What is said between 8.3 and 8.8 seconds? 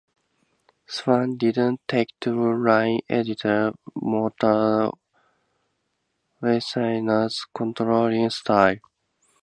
style.